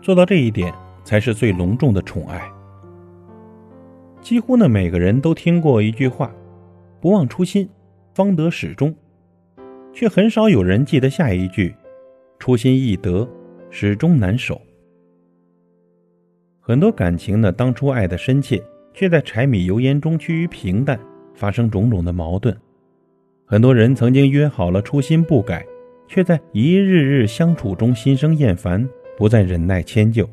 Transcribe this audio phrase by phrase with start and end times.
[0.00, 0.72] 做到这一点，
[1.04, 2.50] 才是最隆重的宠爱。
[4.20, 6.34] 几乎呢，每个人都听过一句话
[7.00, 7.68] ：“不忘初心，
[8.14, 8.94] 方得始终。”
[9.92, 11.74] 却很少有人记得下一句
[12.38, 13.28] ：“初心易得，
[13.70, 14.60] 始终难守。”
[16.60, 18.62] 很多感情呢，当初爱的深切，
[18.92, 20.98] 却在柴米油盐中趋于平淡，
[21.34, 22.56] 发生种种的矛盾。
[23.46, 25.64] 很多人曾经约好了初心不改，
[26.06, 28.86] 却在一日日相处中心生厌烦，
[29.18, 30.30] 不再忍耐迁就。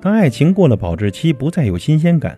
[0.00, 2.36] 当爱情过了保质期，不再有新鲜感。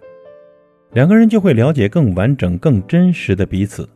[0.92, 3.88] 两个人就会了解更完整、更真实的彼此，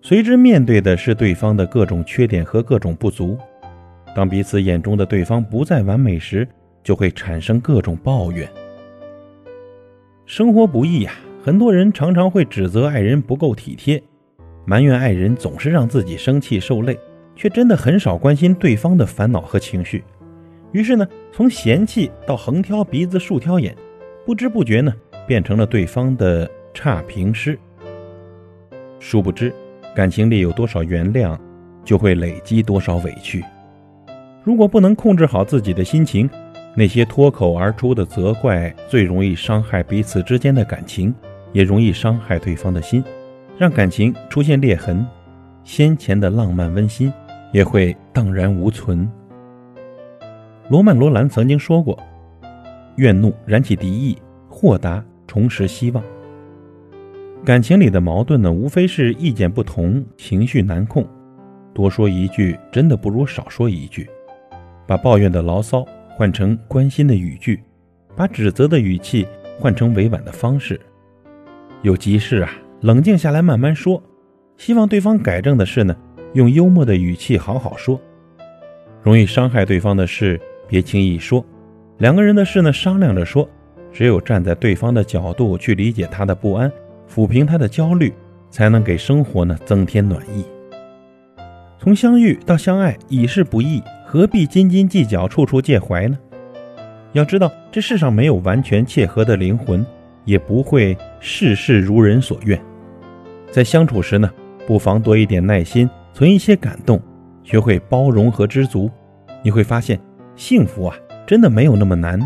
[0.00, 3.36] 随之面对的是对方的各种缺点和各种不足。
[4.14, 6.46] 当彼此眼中的对方不再完美时，
[6.84, 8.48] 就会产生各种抱怨。
[10.24, 14.00] 生活不易呀，很多人常常会指责爱人不够体贴，
[14.64, 16.96] 埋怨爱人总是让自己生气受累，
[17.34, 20.04] 却真的很少关心对方的烦恼和情绪。
[20.72, 23.76] 于是呢，从嫌弃到横挑鼻子竖挑眼，
[24.26, 24.92] 不知不觉呢。
[25.24, 27.56] 变成了对方的差评师。
[28.98, 29.54] 殊不知，
[29.94, 31.38] 感情里有多少原谅，
[31.84, 33.42] 就会累积多少委屈。
[34.42, 36.28] 如果不能控制好自己的心情，
[36.74, 41.14] 那些脱口而出的责怪，最容易伤害彼此之间的感情，
[41.52, 43.02] 也容易伤害对方的心，
[43.56, 45.06] 让感情出现裂痕，
[45.62, 47.12] 先前的浪漫温馨
[47.52, 49.08] 也会荡然无存。
[50.68, 51.98] 罗曼·罗兰曾经说过
[52.96, 54.16] ：“怨怒燃起敌意，
[54.48, 56.04] 豁达。”重拾希望。
[57.42, 61.08] 感情里的矛盾呢，无非是意见不同，情绪难控。
[61.72, 64.06] 多说一句，真的不如少说一句。
[64.86, 67.62] 把抱怨的牢骚换成关心的语句，
[68.14, 69.26] 把指责的语气
[69.58, 70.78] 换成委婉的方式。
[71.80, 72.52] 有急事啊，
[72.82, 74.02] 冷静下来慢慢说。
[74.58, 75.96] 希望对方改正的事呢，
[76.34, 77.98] 用幽默的语气好好说。
[79.02, 80.38] 容易伤害对方的事，
[80.72, 81.44] 别轻易说。
[81.98, 83.46] 两个人的事呢，商量着说。
[83.92, 86.72] 只有站在对方的角度去理解他的不安，
[87.06, 88.10] 抚平他的焦虑，
[88.48, 90.42] 才能给生活呢增添暖意。
[91.78, 96.18] 从相遇到相爱已是不易，何必斤斤计较，处处介怀呢？
[97.12, 99.84] 要知道，这世上没有完全契合的灵魂，
[100.24, 102.58] 也不会事事如人所愿。
[103.50, 104.30] 在相处时呢，
[104.66, 106.98] 不妨多一点耐心，存一些感动，
[107.42, 108.90] 学会包容和知足，
[109.42, 110.00] 你会发现，
[110.36, 112.20] 幸福啊，真的没有那么难。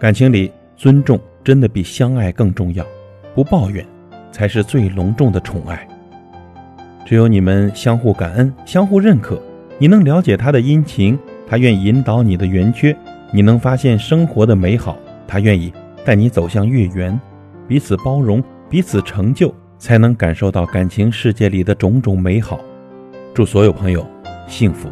[0.00, 2.84] 感情里，尊重真的比相爱更重要，
[3.34, 3.84] 不抱怨，
[4.30, 5.86] 才是最隆重的宠爱。
[7.04, 9.40] 只有你们相互感恩、相互认可，
[9.78, 11.18] 你能了解他的阴晴，
[11.48, 12.94] 他愿引导你的圆缺；
[13.32, 14.96] 你能发现生活的美好，
[15.26, 15.72] 他愿意
[16.04, 17.18] 带你走向月圆。
[17.68, 22.60] 彼此包容，彼此成就，才能感受到感情世界里的种种美好。
[23.34, 24.06] 祝所有朋友
[24.46, 24.88] 幸福。